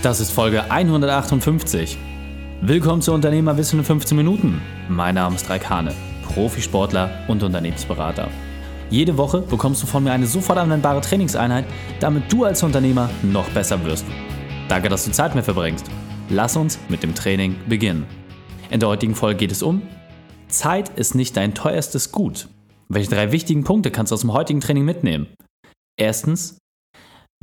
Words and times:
Das 0.00 0.20
ist 0.20 0.30
Folge 0.30 0.70
158. 0.70 1.98
Willkommen 2.60 3.02
zu 3.02 3.12
Unternehmerwissen 3.12 3.80
in 3.80 3.84
15 3.84 4.16
Minuten. 4.16 4.62
Mein 4.88 5.16
Name 5.16 5.34
ist 5.34 5.50
Raikane, 5.50 5.92
Profisportler 6.22 7.24
und 7.26 7.42
Unternehmensberater. 7.42 8.28
Jede 8.90 9.16
Woche 9.16 9.40
bekommst 9.40 9.82
du 9.82 9.88
von 9.88 10.04
mir 10.04 10.12
eine 10.12 10.26
sofort 10.26 10.58
anwendbare 10.58 11.00
Trainingseinheit, 11.00 11.64
damit 11.98 12.32
du 12.32 12.44
als 12.44 12.62
Unternehmer 12.62 13.10
noch 13.24 13.48
besser 13.50 13.84
wirst. 13.84 14.06
Danke, 14.68 14.88
dass 14.88 15.04
du 15.04 15.10
Zeit 15.10 15.34
mit 15.34 15.44
verbringst. 15.44 15.86
Lass 16.28 16.56
uns 16.56 16.78
mit 16.88 17.02
dem 17.02 17.16
Training 17.16 17.56
beginnen. 17.68 18.06
In 18.70 18.78
der 18.78 18.88
heutigen 18.90 19.16
Folge 19.16 19.38
geht 19.38 19.52
es 19.52 19.64
um 19.64 19.82
Zeit 20.46 20.90
ist 20.90 21.16
nicht 21.16 21.36
dein 21.36 21.54
teuerstes 21.54 22.12
Gut. 22.12 22.48
Welche 22.88 23.10
drei 23.10 23.32
wichtigen 23.32 23.64
Punkte 23.64 23.90
kannst 23.90 24.12
du 24.12 24.14
aus 24.14 24.22
dem 24.22 24.32
heutigen 24.32 24.60
Training 24.60 24.84
mitnehmen? 24.84 25.26
Erstens, 25.98 26.56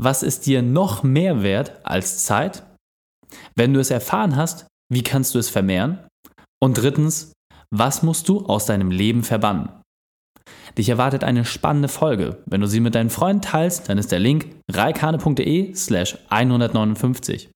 was 0.02 0.24
ist 0.24 0.46
dir 0.46 0.62
noch 0.62 1.04
mehr 1.04 1.44
wert 1.44 1.80
als 1.84 2.24
Zeit? 2.26 2.64
Wenn 3.56 3.74
du 3.74 3.80
es 3.80 3.92
erfahren 3.92 4.36
hast, 4.36 4.68
wie 4.92 5.04
kannst 5.04 5.36
du 5.36 5.40
es 5.40 5.50
vermehren? 5.50 6.00
Und 6.62 6.78
drittens, 6.78 7.34
was 7.72 8.04
musst 8.04 8.30
du 8.30 8.46
aus 8.46 8.66
deinem 8.66 8.92
Leben 8.92 9.24
verbannen? 9.24 9.70
Dich 10.78 10.90
erwartet 10.90 11.24
eine 11.24 11.46
spannende 11.46 11.88
Folge. 11.88 12.44
Wenn 12.46 12.62
du 12.62 12.68
sie 12.68 12.80
mit 12.80 12.96
deinen 12.96 13.10
Freunden 13.10 13.42
teilst, 13.42 13.90
dann 13.90 13.98
ist 13.98 14.12
der 14.12 14.20
Link 14.20 14.48
reikane.de 14.70 15.74
slash 15.74 16.18
159. 16.30 17.50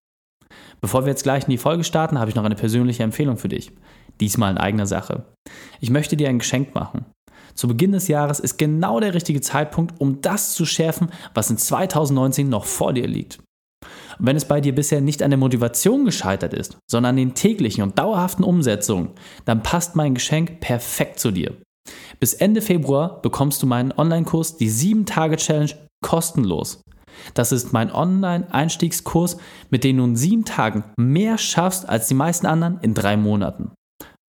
Bevor 0.81 1.03
wir 1.03 1.09
jetzt 1.09 1.23
gleich 1.23 1.43
in 1.43 1.51
die 1.51 1.57
Folge 1.57 1.83
starten, 1.83 2.19
habe 2.19 2.29
ich 2.29 2.35
noch 2.35 2.45
eine 2.45 2.55
persönliche 2.55 3.03
Empfehlung 3.03 3.37
für 3.37 3.49
dich. 3.49 3.71
Diesmal 4.21 4.51
in 4.51 4.57
eigener 4.57 4.85
Sache. 4.85 5.25
Ich 5.81 5.89
möchte 5.89 6.15
dir 6.15 6.29
ein 6.29 6.39
Geschenk 6.39 6.73
machen. 6.73 7.05
Zu 7.53 7.67
Beginn 7.67 7.91
des 7.91 8.07
Jahres 8.07 8.39
ist 8.39 8.57
genau 8.57 8.99
der 8.99 9.13
richtige 9.13 9.41
Zeitpunkt, 9.41 9.99
um 9.99 10.21
das 10.21 10.53
zu 10.53 10.65
schärfen, 10.65 11.09
was 11.33 11.49
in 11.49 11.57
2019 11.57 12.49
noch 12.49 12.65
vor 12.65 12.93
dir 12.93 13.07
liegt. 13.07 13.39
Und 14.17 14.25
wenn 14.25 14.35
es 14.35 14.45
bei 14.45 14.59
dir 14.61 14.75
bisher 14.75 15.01
nicht 15.01 15.23
an 15.23 15.31
der 15.31 15.39
Motivation 15.39 16.05
gescheitert 16.05 16.53
ist, 16.53 16.77
sondern 16.89 17.11
an 17.11 17.17
den 17.17 17.33
täglichen 17.35 17.83
und 17.83 17.97
dauerhaften 17.97 18.43
Umsetzungen, 18.43 19.11
dann 19.45 19.63
passt 19.63 19.95
mein 19.95 20.13
Geschenk 20.13 20.59
perfekt 20.59 21.19
zu 21.19 21.31
dir. 21.31 21.55
Bis 22.19 22.33
Ende 22.33 22.61
Februar 22.61 23.21
bekommst 23.21 23.63
du 23.63 23.67
meinen 23.67 23.93
Online-Kurs, 23.93 24.57
die 24.57 24.69
7-Tage-Challenge, 24.69 25.71
kostenlos. 26.01 26.81
Das 27.33 27.51
ist 27.51 27.73
mein 27.73 27.91
Online-Einstiegskurs, 27.91 29.37
mit 29.69 29.83
dem 29.83 29.97
du 29.97 30.03
in 30.03 30.15
sieben 30.15 30.45
Tagen 30.45 30.83
mehr 30.97 31.37
schaffst 31.37 31.87
als 31.87 32.07
die 32.07 32.13
meisten 32.13 32.45
anderen 32.45 32.79
in 32.81 32.93
drei 32.93 33.17
Monaten. 33.17 33.71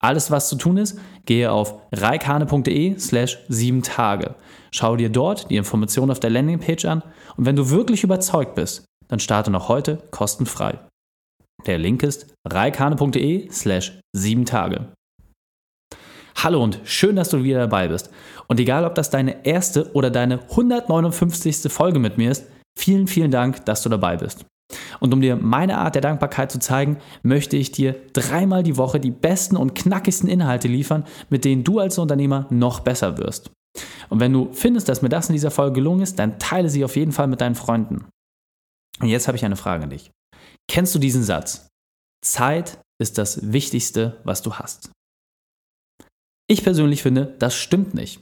Alles, 0.02 0.30
was 0.30 0.48
zu 0.48 0.56
tun 0.56 0.78
ist, 0.78 0.98
gehe 1.26 1.52
auf 1.52 1.74
reikane.de 1.92 2.98
slash 2.98 3.38
sieben 3.48 3.82
Tage. 3.82 4.34
Schau 4.72 4.96
dir 4.96 5.10
dort 5.10 5.50
die 5.50 5.56
Informationen 5.56 6.10
auf 6.10 6.20
der 6.20 6.30
Landingpage 6.30 6.86
an 6.86 7.02
und 7.36 7.44
wenn 7.44 7.56
du 7.56 7.68
wirklich 7.70 8.02
überzeugt 8.02 8.54
bist, 8.54 8.84
dann 9.08 9.20
starte 9.20 9.50
noch 9.50 9.68
heute 9.68 9.98
kostenfrei. 10.10 10.78
Der 11.66 11.78
Link 11.78 12.02
ist 12.02 12.34
reikane.de 12.48 13.50
slash 13.50 14.00
sieben 14.16 14.46
Tage. 14.46 14.92
Hallo 16.36 16.62
und 16.62 16.80
schön, 16.84 17.16
dass 17.16 17.28
du 17.28 17.42
wieder 17.42 17.58
dabei 17.58 17.88
bist. 17.88 18.10
Und 18.46 18.58
egal, 18.58 18.86
ob 18.86 18.94
das 18.94 19.10
deine 19.10 19.44
erste 19.44 19.92
oder 19.92 20.10
deine 20.10 20.40
159. 20.40 21.70
Folge 21.70 21.98
mit 21.98 22.16
mir 22.16 22.30
ist, 22.30 22.46
vielen, 22.78 23.06
vielen 23.06 23.30
Dank, 23.30 23.66
dass 23.66 23.82
du 23.82 23.90
dabei 23.90 24.16
bist. 24.16 24.46
Und 25.00 25.12
um 25.12 25.20
dir 25.20 25.36
meine 25.36 25.78
Art 25.78 25.94
der 25.94 26.02
Dankbarkeit 26.02 26.50
zu 26.52 26.58
zeigen, 26.58 26.98
möchte 27.22 27.56
ich 27.56 27.72
dir 27.72 27.96
dreimal 28.12 28.62
die 28.62 28.76
Woche 28.76 29.00
die 29.00 29.10
besten 29.10 29.56
und 29.56 29.74
knackigsten 29.74 30.28
Inhalte 30.28 30.68
liefern, 30.68 31.04
mit 31.28 31.44
denen 31.44 31.64
du 31.64 31.78
als 31.78 31.98
Unternehmer 31.98 32.46
noch 32.50 32.80
besser 32.80 33.18
wirst. 33.18 33.50
Und 34.08 34.20
wenn 34.20 34.32
du 34.32 34.52
findest, 34.52 34.88
dass 34.88 35.02
mir 35.02 35.08
das 35.08 35.28
in 35.28 35.34
dieser 35.34 35.50
Folge 35.50 35.74
gelungen 35.74 36.02
ist, 36.02 36.18
dann 36.18 36.38
teile 36.38 36.68
sie 36.68 36.84
auf 36.84 36.96
jeden 36.96 37.12
Fall 37.12 37.28
mit 37.28 37.40
deinen 37.40 37.54
Freunden. 37.54 38.06
Und 39.00 39.08
jetzt 39.08 39.28
habe 39.28 39.36
ich 39.36 39.44
eine 39.44 39.56
Frage 39.56 39.84
an 39.84 39.90
dich. 39.90 40.10
Kennst 40.68 40.94
du 40.94 40.98
diesen 40.98 41.22
Satz? 41.22 41.68
Zeit 42.22 42.80
ist 43.00 43.18
das 43.18 43.52
Wichtigste, 43.52 44.20
was 44.24 44.42
du 44.42 44.54
hast. 44.54 44.90
Ich 46.48 46.62
persönlich 46.62 47.02
finde, 47.02 47.34
das 47.38 47.54
stimmt 47.54 47.94
nicht. 47.94 48.20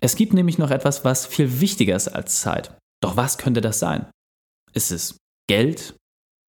Es 0.00 0.16
gibt 0.16 0.34
nämlich 0.34 0.58
noch 0.58 0.70
etwas, 0.70 1.04
was 1.04 1.26
viel 1.26 1.60
wichtiger 1.60 1.96
ist 1.96 2.08
als 2.08 2.40
Zeit. 2.40 2.76
Doch 3.02 3.16
was 3.16 3.38
könnte 3.38 3.60
das 3.60 3.78
sein? 3.78 4.10
Ist 4.72 4.92
es 4.92 5.16
Geld? 5.48 5.96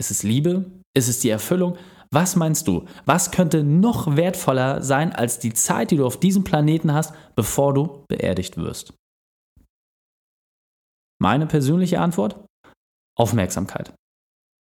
Ist 0.00 0.10
es 0.10 0.22
Liebe? 0.22 0.70
Ist 0.96 1.08
es 1.08 1.20
die 1.20 1.30
Erfüllung? 1.30 1.78
Was 2.10 2.36
meinst 2.36 2.68
du? 2.68 2.84
Was 3.06 3.30
könnte 3.30 3.64
noch 3.64 4.16
wertvoller 4.16 4.82
sein 4.82 5.12
als 5.12 5.38
die 5.38 5.54
Zeit, 5.54 5.90
die 5.90 5.96
du 5.96 6.06
auf 6.06 6.20
diesem 6.20 6.44
Planeten 6.44 6.92
hast, 6.92 7.14
bevor 7.34 7.72
du 7.72 8.04
beerdigt 8.08 8.58
wirst? 8.58 8.92
Meine 11.18 11.46
persönliche 11.46 12.00
Antwort? 12.00 12.44
Aufmerksamkeit. 13.18 13.94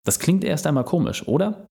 Das 0.05 0.19
klingt 0.19 0.45
erst 0.45 0.67
einmal 0.67 0.85
komisch, 0.85 1.27
oder? 1.27 1.67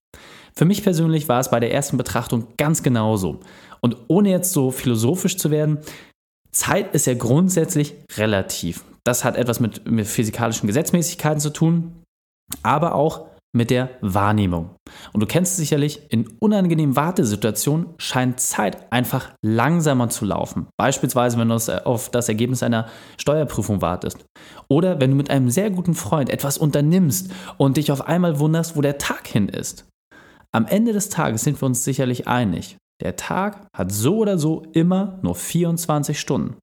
Für 0.54 0.64
mich 0.64 0.82
persönlich 0.82 1.28
war 1.28 1.40
es 1.40 1.50
bei 1.50 1.60
der 1.60 1.72
ersten 1.72 1.96
Betrachtung 1.96 2.48
ganz 2.56 2.82
genauso. 2.82 3.40
Und 3.80 3.96
ohne 4.08 4.30
jetzt 4.30 4.52
so 4.52 4.70
philosophisch 4.70 5.36
zu 5.36 5.50
werden, 5.50 5.78
Zeit 6.50 6.94
ist 6.94 7.06
ja 7.06 7.14
grundsätzlich 7.14 7.94
relativ. 8.16 8.84
Das 9.04 9.24
hat 9.24 9.36
etwas 9.36 9.60
mit, 9.60 9.88
mit 9.88 10.06
physikalischen 10.06 10.66
Gesetzmäßigkeiten 10.66 11.40
zu 11.40 11.50
tun 11.50 11.97
aber 12.62 12.94
auch 12.94 13.26
mit 13.54 13.70
der 13.70 13.90
Wahrnehmung. 14.02 14.70
Und 15.12 15.20
du 15.20 15.26
kennst 15.26 15.56
sicherlich, 15.56 16.02
in 16.10 16.28
unangenehmen 16.38 16.96
Wartesituationen 16.96 17.86
scheint 17.98 18.40
Zeit 18.40 18.92
einfach 18.92 19.32
langsamer 19.42 20.10
zu 20.10 20.26
laufen. 20.26 20.68
Beispielsweise, 20.76 21.38
wenn 21.38 21.48
du 21.48 21.86
auf 21.86 22.10
das 22.10 22.28
Ergebnis 22.28 22.62
einer 22.62 22.88
Steuerprüfung 23.18 23.80
wartest. 23.80 24.24
Oder 24.68 25.00
wenn 25.00 25.10
du 25.10 25.16
mit 25.16 25.30
einem 25.30 25.50
sehr 25.50 25.70
guten 25.70 25.94
Freund 25.94 26.30
etwas 26.30 26.58
unternimmst 26.58 27.30
und 27.56 27.78
dich 27.78 27.90
auf 27.90 28.06
einmal 28.06 28.38
wunderst, 28.38 28.76
wo 28.76 28.82
der 28.82 28.98
Tag 28.98 29.26
hin 29.26 29.48
ist. 29.48 29.86
Am 30.52 30.66
Ende 30.66 30.92
des 30.92 31.08
Tages 31.08 31.42
sind 31.42 31.60
wir 31.60 31.66
uns 31.66 31.84
sicherlich 31.84 32.28
einig. 32.28 32.76
Der 33.00 33.16
Tag 33.16 33.66
hat 33.76 33.92
so 33.92 34.18
oder 34.18 34.38
so 34.38 34.62
immer 34.72 35.18
nur 35.22 35.34
24 35.34 36.18
Stunden. 36.18 36.56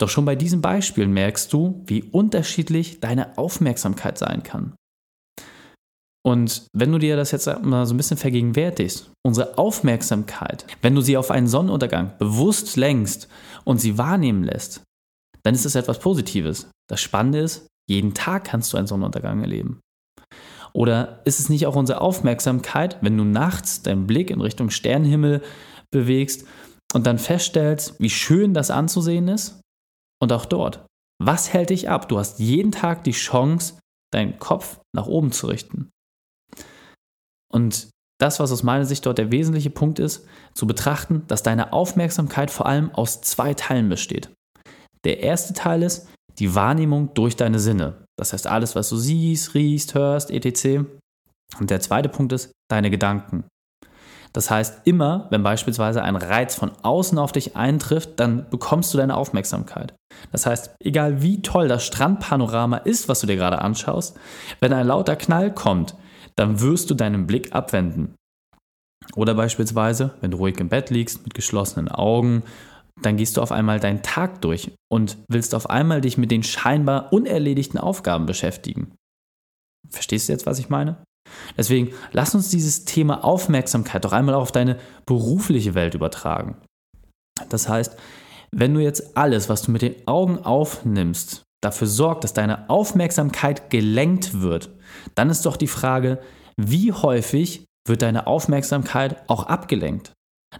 Doch 0.00 0.08
schon 0.08 0.24
bei 0.24 0.34
diesen 0.34 0.62
Beispielen 0.62 1.12
merkst 1.12 1.52
du, 1.52 1.82
wie 1.86 2.02
unterschiedlich 2.02 3.00
deine 3.00 3.36
Aufmerksamkeit 3.36 4.16
sein 4.16 4.42
kann. 4.42 4.74
Und 6.22 6.66
wenn 6.74 6.92
du 6.92 6.98
dir 6.98 7.16
das 7.16 7.32
jetzt 7.32 7.46
mal 7.62 7.86
so 7.86 7.94
ein 7.94 7.96
bisschen 7.96 8.16
vergegenwärtigst, 8.16 9.10
unsere 9.26 9.58
Aufmerksamkeit, 9.58 10.66
wenn 10.80 10.94
du 10.94 11.02
sie 11.02 11.16
auf 11.16 11.30
einen 11.30 11.46
Sonnenuntergang 11.46 12.12
bewusst 12.18 12.76
lenkst 12.76 13.28
und 13.64 13.80
sie 13.80 13.98
wahrnehmen 13.98 14.42
lässt, 14.42 14.82
dann 15.42 15.54
ist 15.54 15.64
es 15.64 15.74
etwas 15.74 15.98
Positives. 15.98 16.70
Das 16.88 17.00
Spannende 17.00 17.40
ist, 17.40 17.66
jeden 17.88 18.14
Tag 18.14 18.44
kannst 18.44 18.72
du 18.72 18.76
einen 18.76 18.86
Sonnenuntergang 18.86 19.40
erleben. 19.40 19.80
Oder 20.72 21.20
ist 21.24 21.40
es 21.40 21.48
nicht 21.48 21.66
auch 21.66 21.76
unsere 21.76 22.00
Aufmerksamkeit, 22.00 22.98
wenn 23.02 23.16
du 23.16 23.24
nachts 23.24 23.82
deinen 23.82 24.06
Blick 24.06 24.30
in 24.30 24.40
Richtung 24.40 24.70
Sternenhimmel 24.70 25.42
bewegst 25.90 26.46
und 26.94 27.06
dann 27.06 27.18
feststellst, 27.18 27.98
wie 27.98 28.10
schön 28.10 28.54
das 28.54 28.70
anzusehen 28.70 29.28
ist? 29.28 29.59
Und 30.22 30.32
auch 30.32 30.44
dort, 30.44 30.86
was 31.22 31.52
hält 31.52 31.70
dich 31.70 31.88
ab? 31.88 32.08
Du 32.08 32.18
hast 32.18 32.38
jeden 32.38 32.72
Tag 32.72 33.04
die 33.04 33.12
Chance, 33.12 33.78
deinen 34.12 34.38
Kopf 34.38 34.80
nach 34.94 35.06
oben 35.06 35.32
zu 35.32 35.46
richten. 35.46 35.90
Und 37.52 37.88
das, 38.20 38.38
was 38.38 38.52
aus 38.52 38.62
meiner 38.62 38.84
Sicht 38.84 39.06
dort 39.06 39.18
der 39.18 39.32
wesentliche 39.32 39.70
Punkt 39.70 39.98
ist, 39.98 40.26
zu 40.54 40.66
betrachten, 40.66 41.24
dass 41.26 41.42
deine 41.42 41.72
Aufmerksamkeit 41.72 42.50
vor 42.50 42.66
allem 42.66 42.90
aus 42.90 43.22
zwei 43.22 43.54
Teilen 43.54 43.88
besteht. 43.88 44.30
Der 45.04 45.20
erste 45.20 45.54
Teil 45.54 45.82
ist 45.82 46.08
die 46.38 46.54
Wahrnehmung 46.54 47.14
durch 47.14 47.36
deine 47.36 47.58
Sinne. 47.58 48.04
Das 48.18 48.32
heißt 48.32 48.46
alles, 48.46 48.74
was 48.74 48.90
du 48.90 48.96
siehst, 48.96 49.54
riechst, 49.54 49.94
hörst, 49.94 50.30
etc. 50.30 50.86
Und 51.58 51.70
der 51.70 51.80
zweite 51.80 52.08
Punkt 52.08 52.32
ist 52.32 52.52
deine 52.70 52.90
Gedanken. 52.90 53.44
Das 54.32 54.50
heißt, 54.50 54.86
immer, 54.86 55.26
wenn 55.30 55.42
beispielsweise 55.42 56.02
ein 56.02 56.16
Reiz 56.16 56.54
von 56.54 56.70
außen 56.82 57.18
auf 57.18 57.32
dich 57.32 57.56
eintrifft, 57.56 58.20
dann 58.20 58.48
bekommst 58.48 58.94
du 58.94 58.98
deine 58.98 59.16
Aufmerksamkeit. 59.16 59.94
Das 60.30 60.46
heißt, 60.46 60.76
egal 60.80 61.22
wie 61.22 61.42
toll 61.42 61.68
das 61.68 61.84
Strandpanorama 61.84 62.78
ist, 62.78 63.08
was 63.08 63.20
du 63.20 63.26
dir 63.26 63.36
gerade 63.36 63.60
anschaust, 63.60 64.18
wenn 64.60 64.72
ein 64.72 64.86
lauter 64.86 65.16
Knall 65.16 65.52
kommt, 65.52 65.96
dann 66.36 66.60
wirst 66.60 66.90
du 66.90 66.94
deinen 66.94 67.26
Blick 67.26 67.54
abwenden. 67.54 68.14
Oder 69.16 69.34
beispielsweise, 69.34 70.14
wenn 70.20 70.30
du 70.30 70.36
ruhig 70.36 70.58
im 70.60 70.68
Bett 70.68 70.90
liegst 70.90 71.24
mit 71.24 71.34
geschlossenen 71.34 71.88
Augen, 71.88 72.44
dann 73.02 73.16
gehst 73.16 73.36
du 73.36 73.42
auf 73.42 73.50
einmal 73.50 73.80
deinen 73.80 74.02
Tag 74.02 74.42
durch 74.42 74.72
und 74.90 75.16
willst 75.28 75.54
auf 75.54 75.70
einmal 75.70 76.00
dich 76.00 76.18
mit 76.18 76.30
den 76.30 76.42
scheinbar 76.42 77.12
unerledigten 77.12 77.80
Aufgaben 77.80 78.26
beschäftigen. 78.26 78.94
Verstehst 79.88 80.28
du 80.28 80.32
jetzt, 80.32 80.46
was 80.46 80.58
ich 80.58 80.68
meine? 80.68 81.02
Deswegen 81.56 81.92
lass 82.12 82.34
uns 82.34 82.48
dieses 82.48 82.84
Thema 82.84 83.24
Aufmerksamkeit 83.24 84.04
doch 84.04 84.12
einmal 84.12 84.34
auf 84.34 84.52
deine 84.52 84.78
berufliche 85.06 85.74
Welt 85.74 85.94
übertragen. 85.94 86.56
Das 87.48 87.68
heißt, 87.68 87.96
wenn 88.52 88.74
du 88.74 88.80
jetzt 88.80 89.16
alles, 89.16 89.48
was 89.48 89.62
du 89.62 89.70
mit 89.70 89.82
den 89.82 90.06
Augen 90.06 90.38
aufnimmst, 90.38 91.42
dafür 91.62 91.86
sorgt, 91.86 92.24
dass 92.24 92.32
deine 92.32 92.68
Aufmerksamkeit 92.68 93.70
gelenkt 93.70 94.40
wird, 94.40 94.70
dann 95.14 95.30
ist 95.30 95.46
doch 95.46 95.56
die 95.56 95.66
Frage, 95.66 96.20
wie 96.56 96.92
häufig 96.92 97.64
wird 97.86 98.02
deine 98.02 98.26
Aufmerksamkeit 98.26 99.28
auch 99.28 99.44
abgelenkt? 99.44 100.12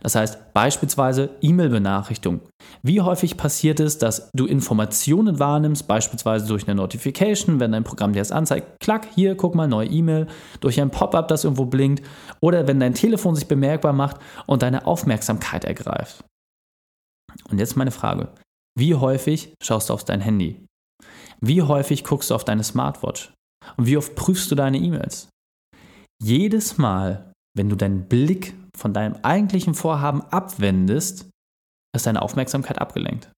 Das 0.02 0.14
heißt 0.14 0.54
beispielsweise 0.54 1.30
E-Mail-Benachrichtigung. 1.40 2.40
Wie 2.82 3.00
häufig 3.00 3.36
passiert 3.36 3.80
es, 3.80 3.98
dass 3.98 4.30
du 4.32 4.46
Informationen 4.46 5.38
wahrnimmst, 5.38 5.88
beispielsweise 5.88 6.46
durch 6.46 6.66
eine 6.66 6.76
Notification, 6.76 7.58
wenn 7.58 7.72
dein 7.72 7.84
Programm 7.84 8.12
dir 8.12 8.20
das 8.20 8.32
anzeigt, 8.32 8.78
klack, 8.80 9.08
hier, 9.14 9.34
guck 9.34 9.54
mal, 9.54 9.66
neue 9.66 9.88
E-Mail, 9.88 10.28
durch 10.60 10.80
ein 10.80 10.90
Pop-up, 10.90 11.28
das 11.28 11.44
irgendwo 11.44 11.64
blinkt, 11.64 12.06
oder 12.40 12.68
wenn 12.68 12.80
dein 12.80 12.94
Telefon 12.94 13.34
sich 13.34 13.48
bemerkbar 13.48 13.92
macht 13.92 14.18
und 14.46 14.62
deine 14.62 14.86
Aufmerksamkeit 14.86 15.64
ergreift. 15.64 16.24
Und 17.50 17.58
jetzt 17.58 17.76
meine 17.76 17.90
Frage, 17.90 18.32
wie 18.78 18.94
häufig 18.94 19.54
schaust 19.60 19.90
du 19.90 19.94
auf 19.94 20.04
dein 20.04 20.20
Handy? 20.20 20.64
Wie 21.40 21.62
häufig 21.62 22.04
guckst 22.04 22.30
du 22.30 22.34
auf 22.34 22.44
deine 22.44 22.64
Smartwatch? 22.64 23.32
Und 23.76 23.86
wie 23.86 23.96
oft 23.96 24.14
prüfst 24.14 24.50
du 24.50 24.54
deine 24.54 24.78
E-Mails? 24.78 25.28
Jedes 26.22 26.78
Mal, 26.78 27.29
wenn 27.60 27.68
du 27.68 27.76
deinen 27.76 28.08
Blick 28.08 28.54
von 28.74 28.94
deinem 28.94 29.16
eigentlichen 29.20 29.74
Vorhaben 29.74 30.22
abwendest, 30.22 31.28
ist 31.94 32.06
deine 32.06 32.22
Aufmerksamkeit 32.22 32.80
abgelenkt. 32.80 33.30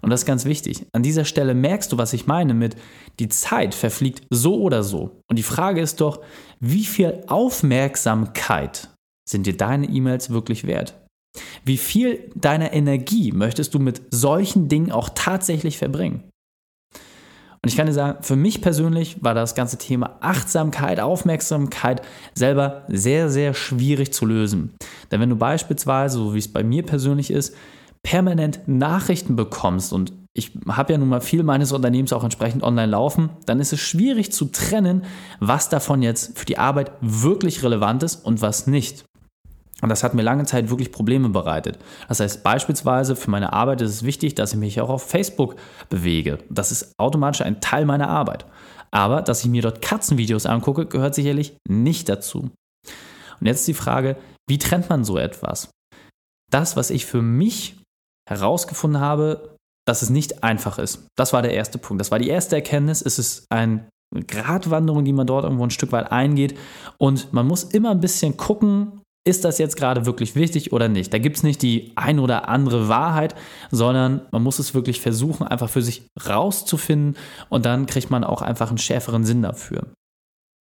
Und 0.00 0.10
das 0.10 0.20
ist 0.20 0.26
ganz 0.26 0.44
wichtig. 0.44 0.86
An 0.92 1.02
dieser 1.02 1.24
Stelle 1.24 1.52
merkst 1.52 1.90
du, 1.90 1.98
was 1.98 2.12
ich 2.12 2.28
meine 2.28 2.54
mit, 2.54 2.76
die 3.18 3.28
Zeit 3.28 3.74
verfliegt 3.74 4.28
so 4.30 4.60
oder 4.60 4.84
so. 4.84 5.22
Und 5.28 5.40
die 5.40 5.42
Frage 5.42 5.80
ist 5.80 6.00
doch, 6.00 6.22
wie 6.60 6.84
viel 6.84 7.24
Aufmerksamkeit 7.26 8.94
sind 9.28 9.48
dir 9.48 9.56
deine 9.56 9.88
E-Mails 9.88 10.30
wirklich 10.30 10.64
wert? 10.64 10.94
Wie 11.64 11.78
viel 11.78 12.30
deiner 12.36 12.72
Energie 12.72 13.32
möchtest 13.32 13.74
du 13.74 13.80
mit 13.80 14.02
solchen 14.12 14.68
Dingen 14.68 14.92
auch 14.92 15.08
tatsächlich 15.16 15.78
verbringen? 15.78 16.30
Und 17.66 17.70
ich 17.70 17.76
kann 17.76 17.88
dir 17.88 17.92
sagen, 17.92 18.22
für 18.22 18.36
mich 18.36 18.62
persönlich 18.62 19.24
war 19.24 19.34
das 19.34 19.56
ganze 19.56 19.76
Thema 19.76 20.18
Achtsamkeit, 20.20 21.00
Aufmerksamkeit 21.00 22.00
selber 22.32 22.84
sehr, 22.86 23.28
sehr 23.28 23.54
schwierig 23.54 24.12
zu 24.12 24.24
lösen. 24.24 24.74
Denn 25.10 25.20
wenn 25.20 25.30
du 25.30 25.34
beispielsweise, 25.34 26.18
so 26.18 26.32
wie 26.32 26.38
es 26.38 26.46
bei 26.46 26.62
mir 26.62 26.84
persönlich 26.84 27.32
ist, 27.32 27.56
permanent 28.04 28.60
Nachrichten 28.68 29.34
bekommst 29.34 29.92
und 29.92 30.12
ich 30.32 30.52
habe 30.68 30.92
ja 30.92 30.98
nun 31.00 31.08
mal 31.08 31.20
viel 31.20 31.42
meines 31.42 31.72
Unternehmens 31.72 32.12
auch 32.12 32.22
entsprechend 32.22 32.62
online 32.62 32.92
laufen, 32.92 33.30
dann 33.46 33.58
ist 33.58 33.72
es 33.72 33.80
schwierig 33.80 34.30
zu 34.30 34.44
trennen, 34.44 35.02
was 35.40 35.68
davon 35.68 36.02
jetzt 36.02 36.38
für 36.38 36.46
die 36.46 36.58
Arbeit 36.58 36.92
wirklich 37.00 37.64
relevant 37.64 38.04
ist 38.04 38.24
und 38.24 38.42
was 38.42 38.68
nicht. 38.68 39.04
Und 39.82 39.90
das 39.90 40.02
hat 40.02 40.14
mir 40.14 40.22
lange 40.22 40.44
Zeit 40.44 40.70
wirklich 40.70 40.90
Probleme 40.90 41.28
bereitet. 41.28 41.78
Das 42.08 42.20
heißt, 42.20 42.42
beispielsweise 42.42 43.14
für 43.14 43.30
meine 43.30 43.52
Arbeit 43.52 43.82
ist 43.82 43.90
es 43.90 44.04
wichtig, 44.04 44.34
dass 44.34 44.52
ich 44.52 44.58
mich 44.58 44.80
auch 44.80 44.88
auf 44.88 45.02
Facebook 45.02 45.56
bewege. 45.90 46.38
Das 46.48 46.72
ist 46.72 46.92
automatisch 46.98 47.42
ein 47.42 47.60
Teil 47.60 47.84
meiner 47.84 48.08
Arbeit. 48.08 48.46
Aber 48.90 49.20
dass 49.20 49.44
ich 49.44 49.50
mir 49.50 49.60
dort 49.60 49.82
Katzenvideos 49.82 50.46
angucke, 50.46 50.86
gehört 50.86 51.14
sicherlich 51.14 51.56
nicht 51.68 52.08
dazu. 52.08 52.50
Und 53.40 53.46
jetzt 53.46 53.68
die 53.68 53.74
Frage, 53.74 54.16
wie 54.48 54.58
trennt 54.58 54.88
man 54.88 55.04
so 55.04 55.18
etwas? 55.18 55.68
Das, 56.50 56.76
was 56.76 56.90
ich 56.90 57.04
für 57.04 57.20
mich 57.20 57.76
herausgefunden 58.28 59.00
habe, 59.00 59.56
dass 59.86 60.02
es 60.02 60.10
nicht 60.10 60.42
einfach 60.42 60.78
ist. 60.78 61.06
Das 61.16 61.32
war 61.32 61.42
der 61.42 61.52
erste 61.52 61.78
Punkt. 61.78 62.00
Das 62.00 62.10
war 62.10 62.18
die 62.18 62.28
erste 62.28 62.56
Erkenntnis. 62.56 63.02
Es 63.02 63.18
ist 63.18 63.46
eine 63.50 63.88
Gratwanderung, 64.26 65.04
die 65.04 65.12
man 65.12 65.26
dort 65.26 65.44
irgendwo 65.44 65.64
ein 65.64 65.70
Stück 65.70 65.92
weit 65.92 66.10
eingeht. 66.10 66.56
Und 66.98 67.32
man 67.32 67.46
muss 67.46 67.64
immer 67.64 67.90
ein 67.90 68.00
bisschen 68.00 68.36
gucken, 68.36 69.02
ist 69.26 69.44
das 69.44 69.58
jetzt 69.58 69.76
gerade 69.76 70.06
wirklich 70.06 70.36
wichtig 70.36 70.72
oder 70.72 70.88
nicht? 70.88 71.12
Da 71.12 71.18
gibt 71.18 71.36
es 71.36 71.42
nicht 71.42 71.60
die 71.60 71.92
ein 71.96 72.20
oder 72.20 72.48
andere 72.48 72.88
Wahrheit, 72.88 73.34
sondern 73.72 74.22
man 74.30 74.42
muss 74.42 74.58
es 74.60 74.72
wirklich 74.72 75.00
versuchen, 75.00 75.46
einfach 75.46 75.68
für 75.68 75.82
sich 75.82 76.06
rauszufinden 76.28 77.16
und 77.48 77.66
dann 77.66 77.86
kriegt 77.86 78.08
man 78.08 78.22
auch 78.22 78.40
einfach 78.40 78.68
einen 78.68 78.78
schärferen 78.78 79.24
Sinn 79.24 79.42
dafür. 79.42 79.88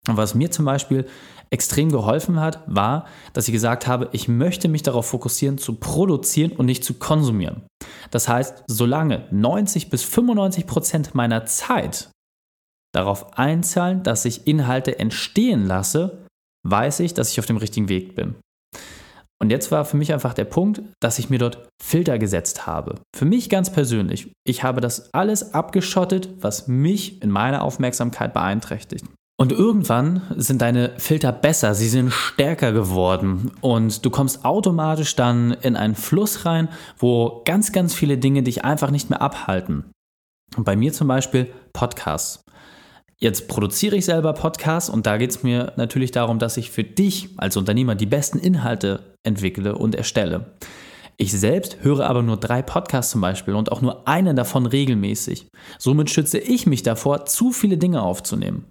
Und 0.07 0.17
was 0.17 0.35
mir 0.35 0.51
zum 0.51 0.65
Beispiel 0.65 1.07
extrem 1.51 1.91
geholfen 1.91 2.39
hat, 2.39 2.63
war, 2.65 3.05
dass 3.33 3.47
ich 3.47 3.51
gesagt 3.51 3.85
habe, 3.85 4.09
ich 4.13 4.27
möchte 4.27 4.67
mich 4.67 4.81
darauf 4.83 5.07
fokussieren, 5.07 5.57
zu 5.57 5.75
produzieren 5.75 6.51
und 6.51 6.65
nicht 6.65 6.83
zu 6.83 6.95
konsumieren. 6.95 7.63
Das 8.09 8.27
heißt, 8.27 8.63
solange 8.67 9.27
90 9.31 9.89
bis 9.91 10.03
95 10.03 10.65
Prozent 10.65 11.15
meiner 11.15 11.45
Zeit 11.45 12.09
darauf 12.93 13.37
einzahlen, 13.37 14.01
dass 14.03 14.25
ich 14.25 14.47
Inhalte 14.47 14.97
entstehen 14.97 15.65
lasse, 15.65 16.25
weiß 16.67 17.01
ich, 17.01 17.13
dass 17.13 17.31
ich 17.31 17.39
auf 17.39 17.45
dem 17.45 17.57
richtigen 17.57 17.89
Weg 17.89 18.15
bin. 18.15 18.35
Und 19.41 19.49
jetzt 19.49 19.71
war 19.71 19.85
für 19.85 19.97
mich 19.97 20.13
einfach 20.13 20.33
der 20.33 20.45
Punkt, 20.45 20.81
dass 21.01 21.19
ich 21.19 21.29
mir 21.29 21.39
dort 21.39 21.67
Filter 21.83 22.17
gesetzt 22.17 22.65
habe. 22.67 22.95
Für 23.15 23.25
mich 23.25 23.49
ganz 23.49 23.69
persönlich. 23.69 24.31
Ich 24.45 24.63
habe 24.63 24.81
das 24.81 25.13
alles 25.13 25.53
abgeschottet, 25.53 26.29
was 26.39 26.67
mich 26.67 27.21
in 27.21 27.31
meiner 27.31 27.63
Aufmerksamkeit 27.63 28.33
beeinträchtigt. 28.33 29.05
Und 29.37 29.51
irgendwann 29.51 30.21
sind 30.37 30.61
deine 30.61 30.93
Filter 30.97 31.33
besser, 31.33 31.75
sie 31.75 31.89
sind 31.89 32.13
stärker 32.13 32.71
geworden 32.71 33.51
und 33.59 34.05
du 34.05 34.09
kommst 34.09 34.45
automatisch 34.45 35.17
dann 35.17 35.51
in 35.51 35.75
einen 35.75 35.95
Fluss 35.95 36.45
rein, 36.45 36.69
wo 36.97 37.41
ganz, 37.43 37.73
ganz 37.73 37.93
viele 37.93 38.17
Dinge 38.17 38.43
dich 38.43 38.63
einfach 38.63 38.91
nicht 38.91 39.09
mehr 39.09 39.21
abhalten. 39.21 39.91
Und 40.55 40.63
bei 40.63 40.77
mir 40.77 40.93
zum 40.93 41.09
Beispiel 41.09 41.51
Podcasts. 41.73 42.45
Jetzt 43.17 43.47
produziere 43.47 43.95
ich 43.95 44.05
selber 44.05 44.33
Podcasts 44.33 44.89
und 44.89 45.05
da 45.05 45.17
geht 45.17 45.29
es 45.29 45.41
mir 45.41 45.71
natürlich 45.77 46.11
darum, 46.11 46.37
dass 46.37 46.57
ich 46.57 46.69
für 46.69 46.83
dich 46.83 47.29
als 47.37 47.55
Unternehmer 47.55 47.95
die 47.95 48.05
besten 48.05 48.39
Inhalte 48.39 49.15
entwickle 49.23 49.75
und 49.77 49.95
erstelle. 49.95 50.53
Ich 51.17 51.31
selbst 51.31 51.77
höre 51.81 52.09
aber 52.09 52.23
nur 52.23 52.35
drei 52.35 52.61
Podcasts 52.61 53.13
zum 53.13 53.21
Beispiel 53.21 53.55
und 53.55 53.71
auch 53.71 53.81
nur 53.81 54.05
einen 54.05 54.35
davon 54.35 54.65
regelmäßig. 54.65 55.47
Somit 55.79 56.09
schütze 56.09 56.39
ich 56.39 56.67
mich 56.67 56.83
davor, 56.83 57.25
zu 57.25 57.51
viele 57.51 57.77
Dinge 57.77 58.01
aufzunehmen. 58.01 58.65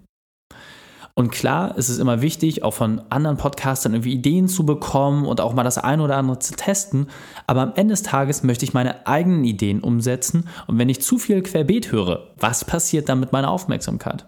Und 1.17 1.31
klar 1.31 1.75
ist 1.77 1.89
es 1.89 1.97
immer 1.97 2.21
wichtig, 2.21 2.61
auch 2.61 2.73
von 2.73 3.01
anderen 3.09 3.37
Podcastern 3.37 3.93
irgendwie 3.93 4.13
Ideen 4.13 4.47
zu 4.47 4.65
bekommen 4.65 5.25
und 5.25 5.41
auch 5.41 5.53
mal 5.53 5.63
das 5.63 5.77
eine 5.77 6.03
oder 6.03 6.17
andere 6.17 6.39
zu 6.39 6.55
testen. 6.55 7.07
Aber 7.47 7.61
am 7.61 7.71
Ende 7.75 7.93
des 7.93 8.03
Tages 8.03 8.43
möchte 8.43 8.65
ich 8.65 8.73
meine 8.73 9.07
eigenen 9.07 9.45
Ideen 9.45 9.79
umsetzen. 9.79 10.49
Und 10.67 10.77
wenn 10.77 10.89
ich 10.89 11.01
zu 11.01 11.17
viel 11.17 11.41
querbeet 11.41 11.91
höre, 11.91 12.33
was 12.37 12.65
passiert 12.65 13.09
dann 13.09 13.21
mit 13.21 13.31
meiner 13.31 13.49
Aufmerksamkeit? 13.49 14.27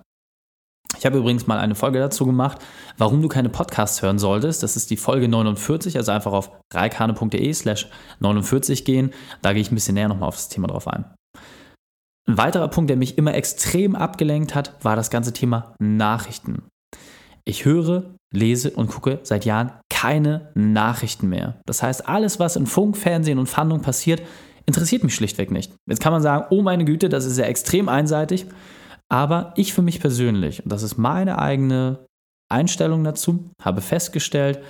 Ich 0.97 1.05
habe 1.05 1.17
übrigens 1.17 1.45
mal 1.47 1.59
eine 1.59 1.75
Folge 1.75 1.99
dazu 1.99 2.25
gemacht, 2.25 2.57
warum 2.97 3.21
du 3.21 3.27
keine 3.27 3.49
Podcasts 3.49 4.01
hören 4.01 4.17
solltest. 4.17 4.63
Das 4.63 4.75
ist 4.75 4.89
die 4.89 4.97
Folge 4.97 5.27
49, 5.27 5.95
also 5.97 6.11
einfach 6.11 6.33
auf 6.33 6.51
reikane.de 6.73 7.53
slash 7.53 7.87
49 8.19 8.83
gehen. 8.83 9.11
Da 9.41 9.53
gehe 9.53 9.61
ich 9.61 9.71
ein 9.71 9.75
bisschen 9.75 9.95
näher 9.95 10.07
nochmal 10.07 10.29
auf 10.29 10.35
das 10.35 10.49
Thema 10.49 10.67
drauf 10.67 10.87
ein. 10.87 11.05
Ein 12.27 12.37
weiterer 12.37 12.67
Punkt, 12.67 12.89
der 12.89 12.97
mich 12.97 13.17
immer 13.17 13.35
extrem 13.35 13.95
abgelenkt 13.95 14.55
hat, 14.55 14.73
war 14.83 14.95
das 14.95 15.09
ganze 15.09 15.33
Thema 15.33 15.75
Nachrichten. 15.79 16.63
Ich 17.45 17.63
höre, 17.63 18.15
lese 18.33 18.71
und 18.71 18.89
gucke 18.89 19.19
seit 19.23 19.45
Jahren 19.45 19.71
keine 19.89 20.51
Nachrichten 20.53 21.29
mehr. 21.29 21.61
Das 21.65 21.81
heißt, 21.83 22.09
alles, 22.09 22.39
was 22.39 22.57
in 22.57 22.65
Funk, 22.65 22.97
Fernsehen 22.97 23.39
und 23.39 23.47
Fandung 23.47 23.81
passiert, 23.81 24.21
interessiert 24.65 25.03
mich 25.03 25.15
schlichtweg 25.15 25.51
nicht. 25.51 25.71
Jetzt 25.87 26.01
kann 26.01 26.11
man 26.11 26.21
sagen, 26.21 26.47
oh 26.49 26.61
meine 26.61 26.83
Güte, 26.83 27.07
das 27.07 27.25
ist 27.25 27.37
ja 27.37 27.45
extrem 27.45 27.87
einseitig. 27.87 28.47
Aber 29.09 29.53
ich 29.55 29.73
für 29.73 29.81
mich 29.81 29.99
persönlich, 29.99 30.63
und 30.63 30.71
das 30.71 30.83
ist 30.83 30.97
meine 30.97 31.39
eigene 31.39 32.05
Einstellung 32.49 33.03
dazu, 33.03 33.49
habe 33.61 33.81
festgestellt, 33.81 34.61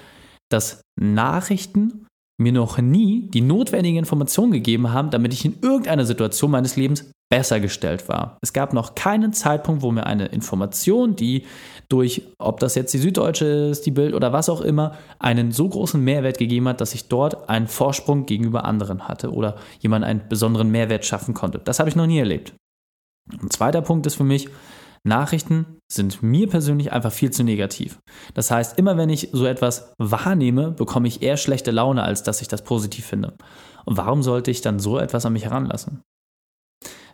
dass 0.50 0.82
Nachrichten 1.00 2.06
mir 2.40 2.52
noch 2.52 2.78
nie 2.78 3.30
die 3.32 3.42
notwendigen 3.42 3.98
Informationen 3.98 4.52
gegeben 4.52 4.94
haben, 4.94 5.10
damit 5.10 5.34
ich 5.34 5.44
in 5.44 5.58
irgendeiner 5.62 6.06
Situation 6.06 6.52
meines 6.52 6.76
Lebens 6.76 7.10
besser 7.30 7.60
gestellt 7.60 8.08
war. 8.08 8.38
Es 8.42 8.54
gab 8.54 8.74
noch 8.74 8.96
keinen 8.96 9.34
Zeitpunkt, 9.34 9.82
wo 9.82 9.92
mir 9.92 10.06
eine 10.06 10.28
Information, 10.28 11.16
die 11.16 11.46
durch, 11.90 12.22
ob 12.38 12.60
das 12.60 12.76
jetzt 12.76 12.94
die 12.94 13.00
Süddeutsche 13.00 13.46
ist, 13.46 13.86
die 13.86 13.92
Bild 13.92 14.14
oder 14.14 14.32
was 14.32 14.50
auch 14.50 14.62
immer, 14.62 14.94
einen 15.20 15.52
so 15.52 15.68
großen 15.68 16.02
Mehrwert 16.02 16.38
gegeben 16.38 16.70
hat, 16.70 16.80
dass 16.80 16.94
ich 16.94 17.10
dort 17.10 17.50
einen 17.50 17.68
Vorsprung 17.68 18.26
gegenüber 18.26 18.64
anderen 18.64 19.08
hatte 19.08 19.34
oder 19.34 19.58
jemand 19.80 20.06
einen 20.06 20.30
besonderen 20.30 20.70
Mehrwert 20.70 21.06
schaffen 21.06 21.34
konnte. 21.34 21.60
Das 21.60 21.80
habe 21.80 21.90
ich 21.90 21.96
noch 21.96 22.08
nie 22.08 22.20
erlebt. 22.20 22.54
Ein 23.32 23.50
zweiter 23.50 23.82
Punkt 23.82 24.06
ist 24.06 24.16
für 24.16 24.24
mich, 24.24 24.50
Nachrichten 25.04 25.80
sind 25.92 26.22
mir 26.22 26.48
persönlich 26.48 26.92
einfach 26.92 27.12
viel 27.12 27.32
zu 27.32 27.44
negativ. 27.44 28.00
Das 28.34 28.52
heißt, 28.52 28.78
immer 28.78 28.98
wenn 28.98 29.10
ich 29.10 29.30
so 29.32 29.46
etwas 29.46 29.94
wahrnehme, 29.98 30.72
bekomme 30.72 31.08
ich 31.08 31.22
eher 31.22 31.38
schlechte 31.38 31.72
Laune, 31.72 32.04
als 32.04 32.24
dass 32.24 32.42
ich 32.42 32.48
das 32.48 32.64
positiv 32.64 33.06
finde. 33.06 33.34
Und 33.86 33.98
warum 33.98 34.22
sollte 34.22 34.52
ich 34.52 34.62
dann 34.62 34.80
so 34.80 34.98
etwas 34.98 35.26
an 35.26 35.34
mich 35.34 35.46
heranlassen? 35.46 36.02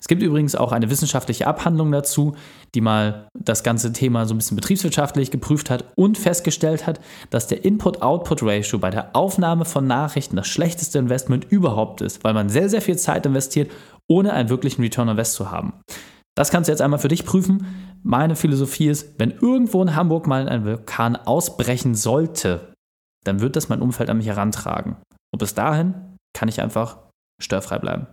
Es 0.03 0.09
gibt 0.09 0.21
übrigens 0.21 0.53
auch 0.55 0.73
eine 0.73 0.89
wissenschaftliche 0.89 1.47
Abhandlung 1.47 1.89
dazu, 1.89 2.35
die 2.75 2.81
mal 2.81 3.29
das 3.39 3.63
ganze 3.63 3.93
Thema 3.93 4.25
so 4.25 4.33
ein 4.33 4.37
bisschen 4.37 4.57
betriebswirtschaftlich 4.57 5.31
geprüft 5.31 5.69
hat 5.69 5.85
und 5.95 6.17
festgestellt 6.17 6.85
hat, 6.85 6.99
dass 7.29 7.47
der 7.47 7.63
Input-Output-Ratio 7.63 8.79
bei 8.79 8.89
der 8.89 9.15
Aufnahme 9.15 9.63
von 9.63 9.87
Nachrichten 9.87 10.35
das 10.35 10.49
schlechteste 10.49 10.99
Investment 10.99 11.45
überhaupt 11.49 12.01
ist, 12.01 12.21
weil 12.25 12.33
man 12.33 12.49
sehr, 12.49 12.67
sehr 12.67 12.81
viel 12.81 12.97
Zeit 12.97 13.25
investiert, 13.25 13.71
ohne 14.13 14.33
einen 14.33 14.49
wirklichen 14.49 14.83
Return 14.83 15.09
on 15.09 15.13
Invest 15.13 15.33
zu 15.33 15.49
haben. 15.49 15.73
Das 16.35 16.51
kannst 16.51 16.67
du 16.67 16.71
jetzt 16.71 16.81
einmal 16.81 16.99
für 16.99 17.07
dich 17.07 17.25
prüfen. 17.25 17.65
Meine 18.03 18.35
Philosophie 18.35 18.87
ist, 18.87 19.19
wenn 19.19 19.31
irgendwo 19.31 19.81
in 19.81 19.95
Hamburg 19.95 20.27
mal 20.27 20.47
ein 20.47 20.65
Vulkan 20.65 21.15
ausbrechen 21.15 21.95
sollte, 21.95 22.73
dann 23.25 23.39
wird 23.39 23.55
das 23.55 23.69
mein 23.69 23.81
Umfeld 23.81 24.09
an 24.09 24.17
mich 24.17 24.27
herantragen. 24.27 24.97
Und 25.31 25.39
bis 25.39 25.55
dahin 25.55 25.95
kann 26.35 26.47
ich 26.47 26.61
einfach 26.61 26.97
störfrei 27.41 27.79
bleiben. 27.79 28.07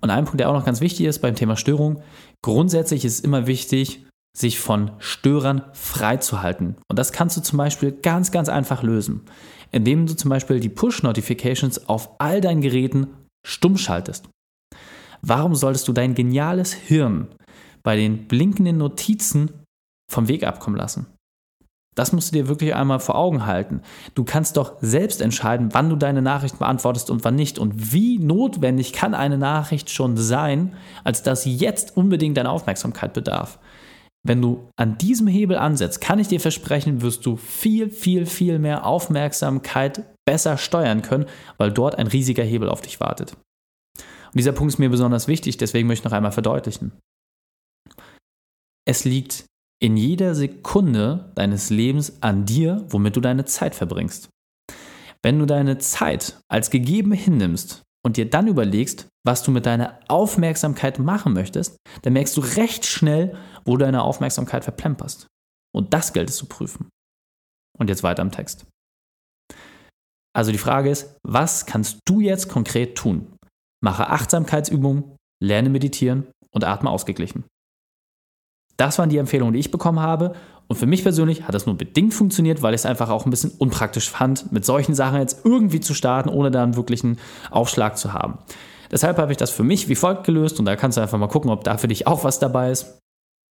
Und 0.00 0.10
ein 0.10 0.24
Punkt, 0.24 0.40
der 0.40 0.50
auch 0.50 0.54
noch 0.54 0.64
ganz 0.64 0.80
wichtig 0.80 1.06
ist 1.06 1.20
beim 1.20 1.34
Thema 1.34 1.56
Störung, 1.56 2.02
grundsätzlich 2.44 3.04
ist 3.04 3.14
es 3.14 3.20
immer 3.20 3.46
wichtig, 3.46 4.06
sich 4.36 4.58
von 4.60 4.92
Störern 4.98 5.62
freizuhalten. 5.72 6.76
Und 6.88 6.98
das 6.98 7.12
kannst 7.12 7.36
du 7.36 7.40
zum 7.40 7.56
Beispiel 7.56 7.92
ganz, 7.92 8.30
ganz 8.30 8.48
einfach 8.48 8.82
lösen, 8.82 9.22
indem 9.70 10.06
du 10.06 10.14
zum 10.14 10.28
Beispiel 10.28 10.60
die 10.60 10.68
Push-Notifications 10.68 11.88
auf 11.88 12.20
all 12.20 12.40
deinen 12.40 12.62
Geräten 12.62 13.08
stumm 13.46 13.76
schaltest. 13.76 14.28
Warum 15.22 15.54
solltest 15.54 15.86
du 15.88 15.92
dein 15.92 16.14
geniales 16.14 16.72
Hirn 16.72 17.28
bei 17.82 17.96
den 17.96 18.26
blinkenden 18.26 18.78
Notizen 18.78 19.50
vom 20.10 20.28
Weg 20.28 20.44
abkommen 20.44 20.76
lassen? 20.76 21.06
Das 21.94 22.12
musst 22.12 22.32
du 22.32 22.38
dir 22.38 22.48
wirklich 22.48 22.74
einmal 22.74 23.00
vor 23.00 23.16
Augen 23.16 23.44
halten. 23.44 23.82
Du 24.14 24.24
kannst 24.24 24.56
doch 24.56 24.76
selbst 24.80 25.20
entscheiden, 25.20 25.68
wann 25.72 25.90
du 25.90 25.96
deine 25.96 26.22
Nachricht 26.22 26.58
beantwortest 26.58 27.10
und 27.10 27.22
wann 27.24 27.34
nicht. 27.34 27.58
Und 27.58 27.92
wie 27.92 28.18
notwendig 28.18 28.94
kann 28.94 29.14
eine 29.14 29.36
Nachricht 29.36 29.90
schon 29.90 30.16
sein, 30.16 30.74
als 31.04 31.22
dass 31.22 31.44
jetzt 31.44 31.96
unbedingt 31.96 32.38
deine 32.38 32.50
Aufmerksamkeit 32.50 33.12
bedarf. 33.12 33.58
Wenn 34.24 34.40
du 34.40 34.70
an 34.76 34.96
diesem 34.98 35.26
Hebel 35.26 35.58
ansetzt, 35.58 36.00
kann 36.00 36.18
ich 36.18 36.28
dir 36.28 36.40
versprechen, 36.40 37.02
wirst 37.02 37.26
du 37.26 37.36
viel, 37.36 37.90
viel, 37.90 38.24
viel 38.24 38.58
mehr 38.58 38.86
Aufmerksamkeit 38.86 40.04
besser 40.24 40.56
steuern 40.56 41.02
können, 41.02 41.26
weil 41.58 41.72
dort 41.72 41.96
ein 41.96 42.06
riesiger 42.06 42.44
Hebel 42.44 42.68
auf 42.68 42.80
dich 42.80 43.00
wartet. 43.00 43.36
Und 43.96 44.38
dieser 44.38 44.52
Punkt 44.52 44.72
ist 44.72 44.78
mir 44.78 44.88
besonders 44.88 45.28
wichtig, 45.28 45.56
deswegen 45.58 45.88
möchte 45.88 46.02
ich 46.02 46.10
noch 46.10 46.16
einmal 46.16 46.32
verdeutlichen. 46.32 46.92
Es 48.86 49.04
liegt 49.04 49.44
in 49.80 49.96
jeder 49.96 50.34
Sekunde 50.34 51.32
deines 51.34 51.70
Lebens 51.70 52.22
an 52.22 52.46
dir, 52.46 52.84
womit 52.88 53.16
du 53.16 53.20
deine 53.20 53.44
Zeit 53.44 53.74
verbringst. 53.74 54.28
Wenn 55.22 55.38
du 55.38 55.46
deine 55.46 55.78
Zeit 55.78 56.40
als 56.48 56.70
gegeben 56.70 57.12
hinnimmst 57.12 57.82
und 58.04 58.16
dir 58.16 58.28
dann 58.28 58.48
überlegst, 58.48 59.08
was 59.24 59.42
du 59.42 59.50
mit 59.50 59.66
deiner 59.66 60.00
Aufmerksamkeit 60.08 60.98
machen 60.98 61.32
möchtest, 61.32 61.76
dann 62.02 62.12
merkst 62.12 62.36
du 62.36 62.40
recht 62.40 62.86
schnell, 62.86 63.36
wo 63.64 63.76
du 63.76 63.84
deine 63.84 64.02
Aufmerksamkeit 64.02 64.64
verplemperst. 64.64 65.26
Und 65.74 65.94
das 65.94 66.12
gilt 66.12 66.30
es 66.30 66.36
zu 66.36 66.46
prüfen. 66.46 66.88
Und 67.78 67.88
jetzt 67.88 68.02
weiter 68.02 68.22
im 68.22 68.32
Text. 68.32 68.66
Also 70.34 70.52
die 70.52 70.58
Frage 70.58 70.90
ist, 70.90 71.16
was 71.22 71.66
kannst 71.66 71.98
du 72.06 72.20
jetzt 72.20 72.48
konkret 72.48 72.96
tun? 72.96 73.26
Mache 73.82 74.08
Achtsamkeitsübungen, 74.08 75.16
lerne 75.42 75.68
meditieren 75.68 76.26
und 76.50 76.64
atme 76.64 76.90
ausgeglichen. 76.90 77.44
Das 78.76 78.98
waren 78.98 79.10
die 79.10 79.18
Empfehlungen, 79.18 79.52
die 79.52 79.60
ich 79.60 79.70
bekommen 79.70 80.00
habe. 80.00 80.34
Und 80.68 80.76
für 80.76 80.86
mich 80.86 81.02
persönlich 81.02 81.46
hat 81.46 81.54
das 81.54 81.66
nur 81.66 81.76
bedingt 81.76 82.14
funktioniert, 82.14 82.62
weil 82.62 82.72
ich 82.72 82.80
es 82.80 82.86
einfach 82.86 83.10
auch 83.10 83.26
ein 83.26 83.30
bisschen 83.30 83.50
unpraktisch 83.58 84.08
fand, 84.08 84.52
mit 84.52 84.64
solchen 84.64 84.94
Sachen 84.94 85.18
jetzt 85.18 85.44
irgendwie 85.44 85.80
zu 85.80 85.92
starten, 85.92 86.30
ohne 86.30 86.50
da 86.50 86.62
einen 86.62 86.76
wirklichen 86.76 87.18
Aufschlag 87.50 87.98
zu 87.98 88.12
haben. 88.12 88.38
Deshalb 88.90 89.18
habe 89.18 89.32
ich 89.32 89.38
das 89.38 89.50
für 89.50 89.64
mich 89.64 89.88
wie 89.88 89.94
folgt 89.94 90.24
gelöst 90.24 90.58
und 90.58 90.64
da 90.64 90.76
kannst 90.76 90.96
du 90.96 91.02
einfach 91.02 91.18
mal 91.18 91.28
gucken, 91.28 91.50
ob 91.50 91.64
da 91.64 91.76
für 91.78 91.88
dich 91.88 92.06
auch 92.06 92.24
was 92.24 92.38
dabei 92.38 92.70
ist. 92.70 92.98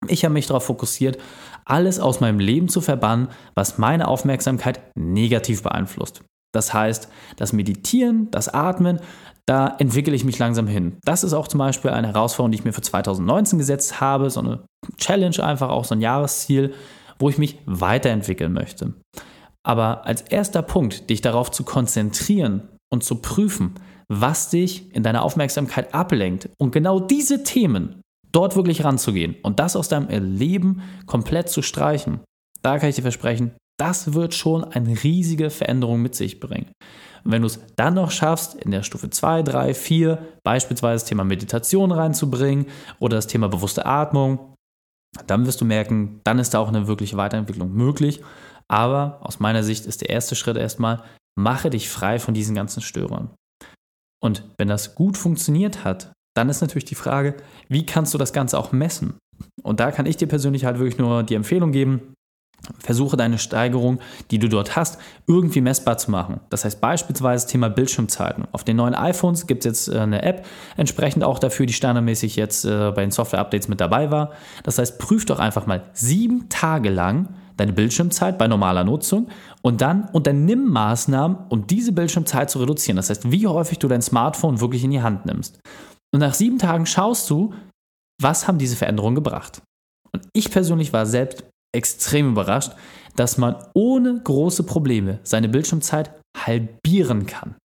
Ich 0.08 0.24
habe 0.24 0.34
mich 0.34 0.48
darauf 0.48 0.64
fokussiert, 0.64 1.18
alles 1.66 2.00
aus 2.00 2.22
meinem 2.22 2.40
Leben 2.40 2.70
zu 2.70 2.80
verbannen, 2.80 3.28
was 3.54 3.78
meine 3.78 4.08
Aufmerksamkeit 4.08 4.80
negativ 4.96 5.64
beeinflusst. 5.64 6.24
Das 6.52 6.74
heißt, 6.74 7.10
das 7.38 7.54
Meditieren, 7.54 8.30
das 8.32 8.50
Atmen, 8.50 9.00
da 9.46 9.76
entwickle 9.80 10.16
ich 10.16 10.24
mich 10.24 10.38
langsam 10.38 10.68
hin. 10.68 10.98
Das 11.04 11.24
ist 11.24 11.34
auch 11.34 11.48
zum 11.48 11.58
Beispiel 11.58 11.92
eine 11.92 12.08
Herausforderung, 12.08 12.52
die 12.52 12.60
ich 12.60 12.66
mir 12.66 12.74
für 12.74 12.82
2019 12.82 13.58
gesetzt 13.58 14.00
habe, 14.00 14.30
so 14.30 14.42
eine 14.42 14.64
Challenge 14.98 15.44
einfach, 15.44 15.70
auch 15.70 15.86
so 15.86 15.96
ein 15.96 16.02
Jahresziel, 16.02 16.74
wo 17.18 17.30
ich 17.30 17.38
mich 17.38 17.58
weiterentwickeln 17.66 18.54
möchte. 18.54 18.94
Aber 19.64 20.06
als 20.06 20.22
erster 20.22 20.62
Punkt, 20.62 21.10
dich 21.10 21.22
darauf 21.22 21.52
zu 21.52 21.64
konzentrieren 21.64 22.70
und 22.92 23.04
zu 23.04 23.16
prüfen, 23.16 23.76
was 24.08 24.50
dich 24.50 24.94
in 24.96 25.04
deiner 25.04 25.24
Aufmerksamkeit 25.24 25.94
ablenkt 25.94 26.50
und 26.58 26.72
genau 26.72 27.00
diese 27.00 27.44
Themen 27.44 28.02
dort 28.32 28.56
wirklich 28.56 28.84
ranzugehen 28.84 29.36
und 29.44 29.60
das 29.60 29.76
aus 29.76 29.90
deinem 29.90 30.10
Leben 30.10 30.82
komplett 31.06 31.50
zu 31.50 31.62
streichen, 31.62 32.20
da 32.62 32.78
kann 32.78 32.90
ich 32.90 32.96
dir 32.96 33.02
versprechen, 33.02 33.52
das 33.80 34.14
wird 34.14 34.34
schon 34.34 34.64
eine 34.64 35.04
riesige 35.04 35.50
Veränderung 35.50 36.02
mit 36.02 36.16
sich 36.16 36.40
bringen. 36.40 36.72
Und 37.24 37.32
wenn 37.32 37.42
du 37.42 37.48
es 37.48 37.60
dann 37.76 37.96
noch 37.96 38.12
schaffst, 38.12 38.56
in 38.56 38.72
der 38.72 38.84
Stufe 38.84 39.10
2, 39.10 39.44
3, 39.44 39.74
4 39.74 40.20
beispielsweise 40.44 41.04
das 41.04 41.10
Thema 41.10 41.24
Meditation 41.24 41.92
reinzubringen 41.92 42.68
oder 43.00 43.18
das 43.18 43.28
Thema 43.28 43.50
bewusste 43.50 43.86
Atmung, 43.86 44.56
dann 45.28 45.46
wirst 45.46 45.60
du 45.62 45.66
merken, 45.66 46.22
dann 46.24 46.40
ist 46.40 46.54
da 46.54 46.60
auch 46.60 46.68
eine 46.68 46.88
wirkliche 46.88 47.18
Weiterentwicklung 47.18 47.74
möglich. 47.74 48.22
Aber 48.68 49.20
aus 49.22 49.40
meiner 49.40 49.64
Sicht 49.64 49.86
ist 49.86 50.02
der 50.02 50.10
erste 50.10 50.36
Schritt 50.36 50.58
erstmal, 50.58 51.04
mache 51.38 51.70
dich 51.70 51.90
frei 51.90 52.20
von 52.20 52.34
diesen 52.34 52.56
ganzen 52.56 52.82
Störern. 52.82 53.32
Und 54.22 54.44
wenn 54.58 54.68
das 54.68 54.96
gut 54.96 55.18
funktioniert 55.18 55.84
hat, 55.84 56.12
dann 56.36 56.50
ist 56.50 56.62
natürlich 56.62 56.86
die 56.86 56.96
Frage, 56.96 57.36
wie 57.70 57.86
kannst 57.86 58.14
du 58.14 58.18
das 58.18 58.34
Ganze 58.34 58.58
auch 58.58 58.72
messen? 58.72 59.18
Und 59.64 59.80
da 59.80 59.92
kann 59.92 60.06
ich 60.06 60.18
dir 60.18 60.28
persönlich 60.28 60.66
halt 60.66 60.78
wirklich 60.78 61.00
nur 61.00 61.24
die 61.24 61.36
Empfehlung 61.36 61.72
geben, 61.72 62.14
Versuche 62.80 63.18
deine 63.18 63.38
Steigerung, 63.38 64.00
die 64.32 64.40
du 64.40 64.48
dort 64.48 64.76
hast, 64.76 65.00
irgendwie 65.28 65.62
messbar 65.62 65.98
zu 65.98 66.12
machen. 66.12 66.40
Das 66.50 66.66
heißt 66.66 66.82
beispielsweise 66.82 67.48
Thema 67.48 67.70
Bildschirmzeiten. 67.70 68.46
Auf 68.52 68.64
den 68.64 68.78
neuen 68.78 68.96
iPhones 68.96 69.48
gibt 69.48 69.66
es 69.66 69.88
jetzt 69.88 69.96
äh, 69.96 70.00
eine 70.00 70.22
App, 70.24 70.46
entsprechend 70.78 71.24
auch 71.24 71.40
dafür, 71.40 71.66
die 71.66 71.74
standardmäßig 71.74 72.36
jetzt 72.36 72.66
äh, 72.66 72.92
bei 72.92 73.02
den 73.02 73.12
Software-Updates 73.12 73.68
mit 73.68 73.82
dabei 73.82 74.12
war. 74.12 74.32
Das 74.64 74.78
heißt, 74.78 75.00
prüf 75.00 75.26
doch 75.26 75.40
einfach 75.40 75.66
mal 75.66 75.84
sieben 75.94 76.50
Tage 76.50 76.90
lang 76.90 77.30
deine 77.58 77.74
Bildschirmzeit 77.74 78.38
bei 78.38 78.48
normaler 78.48 78.84
Nutzung 78.84 79.28
und 79.62 79.82
dann 79.82 80.08
unternimm 80.14 80.70
Maßnahmen, 80.70 81.38
um 81.50 81.68
diese 81.68 81.92
Bildschirmzeit 81.92 82.50
zu 82.50 82.60
reduzieren. 82.60 82.96
Das 82.96 83.10
heißt, 83.10 83.32
wie 83.32 83.48
häufig 83.48 83.80
du 83.80 83.88
dein 83.88 84.02
Smartphone 84.02 84.62
wirklich 84.62 84.84
in 84.84 84.92
die 84.92 85.02
Hand 85.02 85.26
nimmst. 85.26 85.60
Und 86.14 86.22
nach 86.22 86.34
sieben 86.34 86.58
Tagen 86.58 86.86
schaust 86.86 87.30
du, 87.30 87.54
was 88.22 88.48
haben 88.48 88.58
diese 88.58 88.76
Veränderungen 88.76 89.16
gebracht. 89.16 89.62
Und 90.14 90.28
ich 90.34 90.52
persönlich 90.52 90.94
war 90.94 91.06
selbst 91.06 91.44
extrem 91.76 92.32
überrascht, 92.32 92.74
dass 93.16 93.38
man 93.38 93.56
ohne 93.74 94.22
große 94.24 94.64
Probleme 94.64 95.20
seine 95.24 95.50
Bildschirmzeit 95.50 96.12
halbieren 96.38 97.26
kann. 97.26 97.56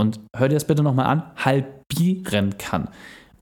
Und 0.00 0.20
hör 0.36 0.48
dir 0.48 0.54
das 0.54 0.66
bitte 0.66 0.82
nochmal 0.82 1.06
an, 1.06 1.32
halbieren 1.36 2.58
kann. 2.58 2.88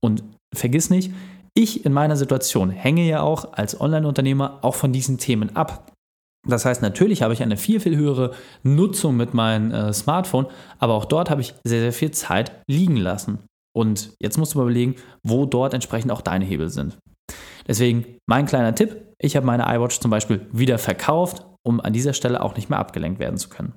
Und 0.00 0.22
vergiss 0.54 0.88
nicht, 0.90 1.12
ich 1.54 1.84
in 1.84 1.92
meiner 1.92 2.16
Situation 2.16 2.70
hänge 2.70 3.06
ja 3.06 3.22
auch 3.22 3.52
als 3.54 3.80
Online-Unternehmer 3.80 4.58
auch 4.62 4.74
von 4.74 4.92
diesen 4.92 5.18
Themen 5.18 5.56
ab. 5.56 5.92
Das 6.46 6.64
heißt, 6.64 6.80
natürlich 6.80 7.22
habe 7.22 7.34
ich 7.34 7.42
eine 7.42 7.56
viel, 7.56 7.80
viel 7.80 7.96
höhere 7.96 8.34
Nutzung 8.62 9.16
mit 9.16 9.34
meinem 9.34 9.72
äh, 9.72 9.92
Smartphone, 9.92 10.46
aber 10.78 10.94
auch 10.94 11.06
dort 11.06 11.28
habe 11.28 11.40
ich 11.40 11.54
sehr, 11.64 11.80
sehr 11.80 11.92
viel 11.92 12.12
Zeit 12.12 12.52
liegen 12.68 12.96
lassen. 12.96 13.40
Und 13.74 14.12
jetzt 14.20 14.38
musst 14.38 14.54
du 14.54 14.58
mal 14.58 14.64
überlegen, 14.64 14.94
wo 15.22 15.44
dort 15.44 15.74
entsprechend 15.74 16.12
auch 16.12 16.20
deine 16.20 16.44
Hebel 16.44 16.68
sind. 16.68 16.98
Deswegen 17.66 18.18
mein 18.28 18.46
kleiner 18.46 18.74
Tipp, 18.74 19.14
ich 19.18 19.36
habe 19.36 19.46
meine 19.46 19.64
iWatch 19.64 20.00
zum 20.00 20.10
Beispiel 20.10 20.46
wieder 20.52 20.78
verkauft, 20.78 21.46
um 21.66 21.80
an 21.80 21.92
dieser 21.92 22.12
Stelle 22.12 22.42
auch 22.42 22.56
nicht 22.56 22.70
mehr 22.70 22.78
abgelenkt 22.78 23.18
werden 23.18 23.38
zu 23.38 23.48
können. 23.48 23.74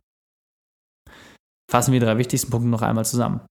Fassen 1.69 1.91
wir 1.91 2.00
die 2.00 2.05
drei 2.05 2.17
wichtigsten 2.17 2.50
Punkte 2.51 2.69
noch 2.69 2.81
einmal 2.81 3.05
zusammen. 3.05 3.41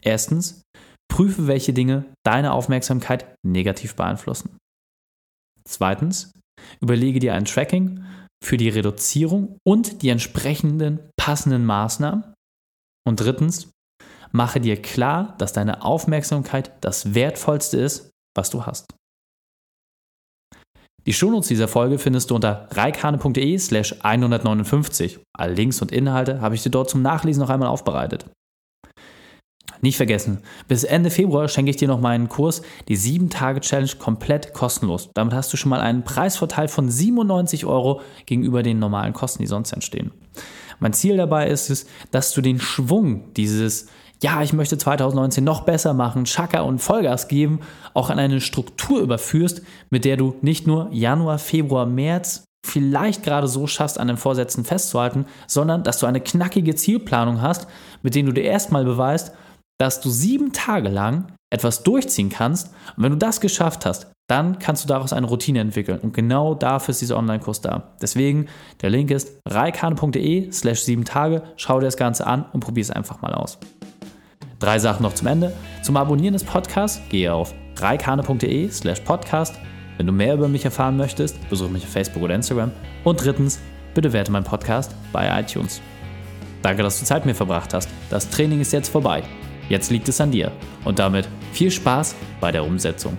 Erstens, 0.00 0.62
prüfe, 1.10 1.46
welche 1.46 1.72
Dinge 1.72 2.04
deine 2.24 2.52
Aufmerksamkeit 2.52 3.36
negativ 3.46 3.94
beeinflussen. 3.96 4.58
Zweitens, 5.66 6.30
überlege 6.80 7.20
dir 7.20 7.34
ein 7.34 7.46
Tracking 7.46 8.04
für 8.42 8.58
die 8.58 8.68
Reduzierung 8.68 9.58
und 9.66 10.02
die 10.02 10.10
entsprechenden 10.10 11.00
passenden 11.16 11.64
Maßnahmen. 11.64 12.34
Und 13.06 13.20
drittens, 13.20 13.70
mache 14.32 14.60
dir 14.60 14.80
klar, 14.80 15.34
dass 15.38 15.52
deine 15.52 15.82
Aufmerksamkeit 15.82 16.72
das 16.82 17.14
Wertvollste 17.14 17.78
ist, 17.78 18.10
was 18.36 18.50
du 18.50 18.66
hast. 18.66 18.86
Die 21.06 21.12
Shownotes 21.12 21.48
dieser 21.48 21.68
Folge 21.68 21.98
findest 21.98 22.30
du 22.30 22.34
unter 22.34 22.66
reikane.de 22.70 23.58
slash 23.58 23.94
159. 24.00 25.20
Alle 25.36 25.54
Links 25.54 25.82
und 25.82 25.92
Inhalte 25.92 26.40
habe 26.40 26.54
ich 26.54 26.62
dir 26.62 26.70
dort 26.70 26.88
zum 26.88 27.02
Nachlesen 27.02 27.42
noch 27.42 27.50
einmal 27.50 27.68
aufbereitet. 27.68 28.24
Nicht 29.82 29.98
vergessen, 29.98 30.38
bis 30.66 30.82
Ende 30.82 31.10
Februar 31.10 31.46
schenke 31.46 31.70
ich 31.70 31.76
dir 31.76 31.88
noch 31.88 32.00
meinen 32.00 32.30
Kurs, 32.30 32.62
die 32.88 32.96
7-Tage-Challenge, 32.96 33.90
komplett 33.98 34.54
kostenlos. 34.54 35.10
Damit 35.12 35.34
hast 35.34 35.52
du 35.52 35.58
schon 35.58 35.68
mal 35.68 35.82
einen 35.82 36.04
Preisvorteil 36.04 36.68
von 36.68 36.90
97 36.90 37.66
Euro 37.66 38.00
gegenüber 38.24 38.62
den 38.62 38.78
normalen 38.78 39.12
Kosten, 39.12 39.42
die 39.42 39.46
sonst 39.46 39.72
entstehen. 39.72 40.10
Mein 40.78 40.94
Ziel 40.94 41.18
dabei 41.18 41.48
ist 41.48 41.68
es, 41.68 41.86
dass 42.12 42.32
du 42.32 42.40
den 42.40 42.60
Schwung 42.60 43.34
dieses 43.34 43.88
ja, 44.24 44.42
ich 44.42 44.54
möchte 44.54 44.78
2019 44.78 45.44
noch 45.44 45.64
besser 45.64 45.92
machen, 45.92 46.24
Chaka 46.24 46.62
und 46.62 46.78
Vollgas 46.78 47.28
geben, 47.28 47.60
auch 47.92 48.08
an 48.08 48.18
eine 48.18 48.40
Struktur 48.40 49.02
überführst, 49.02 49.60
mit 49.90 50.06
der 50.06 50.16
du 50.16 50.36
nicht 50.40 50.66
nur 50.66 50.88
Januar, 50.92 51.38
Februar, 51.38 51.84
März 51.84 52.44
vielleicht 52.64 53.22
gerade 53.22 53.48
so 53.48 53.66
schaffst, 53.66 54.00
an 54.00 54.08
den 54.08 54.16
Vorsätzen 54.16 54.64
festzuhalten, 54.64 55.26
sondern 55.46 55.82
dass 55.82 55.98
du 55.98 56.06
eine 56.06 56.22
knackige 56.22 56.74
Zielplanung 56.74 57.42
hast, 57.42 57.66
mit 58.02 58.14
der 58.14 58.22
du 58.22 58.32
dir 58.32 58.44
erstmal 58.44 58.86
beweist, 58.86 59.34
dass 59.78 60.00
du 60.00 60.08
sieben 60.08 60.54
Tage 60.54 60.88
lang 60.88 61.34
etwas 61.52 61.82
durchziehen 61.82 62.30
kannst. 62.30 62.68
Und 62.96 63.02
wenn 63.02 63.12
du 63.12 63.18
das 63.18 63.42
geschafft 63.42 63.84
hast, 63.84 64.06
dann 64.26 64.58
kannst 64.58 64.82
du 64.84 64.88
daraus 64.88 65.12
eine 65.12 65.26
Routine 65.26 65.60
entwickeln. 65.60 66.00
Und 66.00 66.14
genau 66.14 66.54
dafür 66.54 66.92
ist 66.92 67.02
dieser 67.02 67.18
Online-Kurs 67.18 67.60
da. 67.60 67.94
Deswegen, 68.00 68.46
der 68.80 68.88
Link 68.88 69.10
ist 69.10 69.38
reikane.de 69.46 70.50
slash 70.50 70.80
sieben 70.80 71.04
Tage. 71.04 71.42
Schau 71.56 71.78
dir 71.78 71.86
das 71.86 71.98
Ganze 71.98 72.26
an 72.26 72.46
und 72.52 72.60
probier 72.60 72.80
es 72.80 72.90
einfach 72.90 73.20
mal 73.20 73.34
aus. 73.34 73.58
Drei 74.64 74.78
Sachen 74.78 75.02
noch 75.02 75.12
zum 75.12 75.26
Ende. 75.26 75.52
Zum 75.82 75.98
Abonnieren 75.98 76.32
des 76.32 76.42
Podcasts 76.42 77.02
gehe 77.10 77.34
auf 77.34 77.52
reikane.de 77.76 78.70
slash 78.70 79.00
podcast. 79.00 79.54
Wenn 79.98 80.06
du 80.06 80.12
mehr 80.14 80.32
über 80.32 80.48
mich 80.48 80.64
erfahren 80.64 80.96
möchtest, 80.96 81.36
besuche 81.50 81.70
mich 81.70 81.84
auf 81.84 81.90
Facebook 81.90 82.22
oder 82.22 82.34
Instagram. 82.34 82.70
Und 83.04 83.22
drittens, 83.22 83.60
bitte 83.92 84.14
werte 84.14 84.32
meinen 84.32 84.44
Podcast 84.44 84.94
bei 85.12 85.28
iTunes. 85.38 85.82
Danke, 86.62 86.82
dass 86.82 86.98
du 86.98 87.04
Zeit 87.04 87.26
mit 87.26 87.34
mir 87.34 87.34
verbracht 87.34 87.74
hast. 87.74 87.90
Das 88.08 88.30
Training 88.30 88.62
ist 88.62 88.72
jetzt 88.72 88.88
vorbei. 88.88 89.22
Jetzt 89.68 89.90
liegt 89.90 90.08
es 90.08 90.18
an 90.22 90.30
dir. 90.30 90.50
Und 90.86 90.98
damit 90.98 91.28
viel 91.52 91.70
Spaß 91.70 92.14
bei 92.40 92.50
der 92.50 92.64
Umsetzung. 92.64 93.18